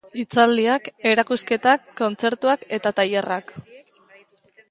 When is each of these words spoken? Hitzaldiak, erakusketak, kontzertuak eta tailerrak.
Hitzaldiak, 0.19 0.87
erakusketak, 1.09 1.85
kontzertuak 2.01 2.65
eta 2.79 2.93
tailerrak. 3.01 3.53